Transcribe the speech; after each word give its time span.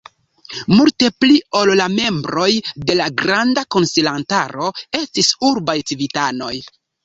Multe 0.69 1.09
pli 1.23 1.35
ol 1.59 1.71
la 1.81 1.85
membroj 1.97 2.47
de 2.89 2.97
la 3.03 3.11
granda 3.21 3.67
konsilantaro 3.77 4.73
estis 5.05 5.33
urbaj 5.55 5.81
civitanoj. 5.93 6.53